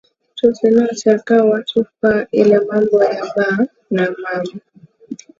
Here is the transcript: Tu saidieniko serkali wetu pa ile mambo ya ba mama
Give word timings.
Tu 0.37 0.45
saidieniko 0.59 0.95
serkali 1.01 1.49
wetu 1.51 1.79
pa 2.01 2.11
ile 2.41 2.59
mambo 2.67 3.03
ya 3.03 3.23
ba 3.35 3.47
mama 3.95 4.41